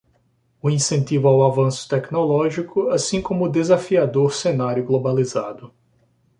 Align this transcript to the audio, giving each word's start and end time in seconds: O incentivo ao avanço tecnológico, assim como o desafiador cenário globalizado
O 0.59 0.67
incentivo 0.67 1.27
ao 1.27 1.43
avanço 1.43 1.87
tecnológico, 1.87 2.89
assim 2.89 3.21
como 3.21 3.45
o 3.45 3.47
desafiador 3.47 4.33
cenário 4.33 4.83
globalizado 4.83 5.71